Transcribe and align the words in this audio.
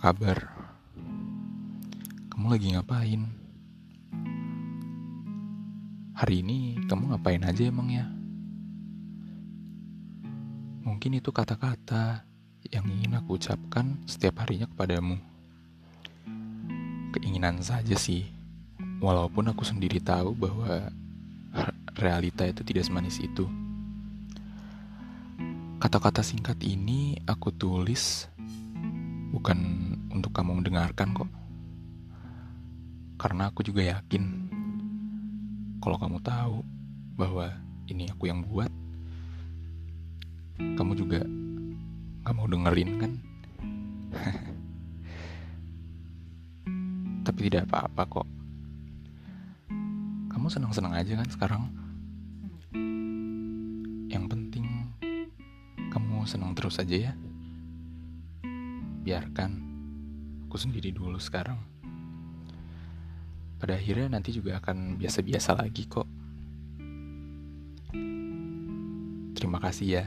kabar? 0.00 0.48
Kamu 2.32 2.46
lagi 2.56 2.72
ngapain? 2.72 3.28
Hari 6.16 6.40
ini 6.40 6.80
kamu 6.88 7.12
ngapain 7.12 7.44
aja 7.44 7.68
emang 7.68 7.92
ya? 7.92 8.08
Mungkin 10.86 11.20
itu 11.20 11.28
kata-kata 11.34 12.24
yang 12.72 12.88
ingin 12.88 13.18
aku 13.20 13.36
ucapkan 13.36 14.00
setiap 14.08 14.40
harinya 14.40 14.64
kepadamu. 14.72 15.20
Keinginan 17.12 17.60
saja 17.60 17.98
sih, 17.98 18.24
walaupun 19.04 19.52
aku 19.52 19.68
sendiri 19.68 20.00
tahu 20.00 20.32
bahwa 20.32 20.94
realita 21.98 22.48
itu 22.48 22.64
tidak 22.64 22.86
semanis 22.86 23.20
itu. 23.20 23.50
Kata-kata 25.76 26.24
singkat 26.24 26.56
ini 26.64 27.20
aku 27.28 27.52
tulis 27.52 28.29
bukan 29.40 29.56
untuk 30.12 30.36
kamu 30.36 30.60
mendengarkan 30.60 31.16
kok. 31.16 31.32
Karena 33.16 33.48
aku 33.48 33.64
juga 33.64 33.80
yakin 33.80 34.52
kalau 35.80 35.96
kamu 35.96 36.20
tahu 36.20 36.60
bahwa 37.16 37.48
ini 37.88 38.04
aku 38.12 38.28
yang 38.28 38.44
buat, 38.44 38.68
kamu 40.76 40.92
juga 40.92 41.24
gak 42.20 42.36
mau 42.36 42.44
dengerin 42.52 43.00
kan? 43.00 43.12
Tapi 47.24 47.38
tidak 47.48 47.64
apa-apa 47.72 48.20
kok. 48.20 48.28
Kamu 50.36 50.52
senang-senang 50.52 51.00
aja 51.00 51.16
kan 51.16 51.28
sekarang? 51.32 51.62
Yang 54.12 54.24
penting 54.36 54.68
kamu 55.88 56.28
senang 56.28 56.52
terus 56.52 56.76
aja 56.76 57.08
ya. 57.08 57.12
Biarkan. 59.00 59.50
Aku 60.46 60.60
sendiri 60.60 60.92
dulu 60.92 61.16
sekarang. 61.16 61.56
Pada 63.60 63.76
akhirnya 63.76 64.12
nanti 64.12 64.32
juga 64.32 64.60
akan 64.60 64.96
biasa-biasa 65.00 65.56
lagi 65.56 65.84
kok. 65.88 66.08
Terima 69.36 69.56
kasih 69.56 69.88
ya 69.88 70.04